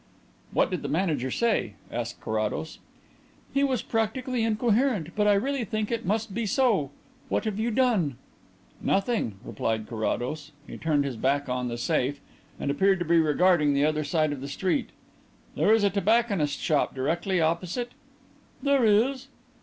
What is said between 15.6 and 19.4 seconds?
is a tobacconist's shop directly opposite?" "There is."